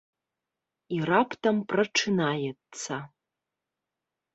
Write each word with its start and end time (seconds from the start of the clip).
I 0.97 0.99
раптам 1.11 1.61
прачынаецца... 1.75 3.03